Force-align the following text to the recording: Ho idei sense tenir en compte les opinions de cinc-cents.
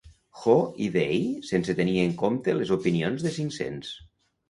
Ho 0.43 0.55
idei 0.85 1.19
sense 1.51 1.77
tenir 1.81 1.95
en 2.07 2.17
compte 2.25 2.59
les 2.59 2.75
opinions 2.81 3.29
de 3.31 3.39
cinc-cents. 3.41 3.97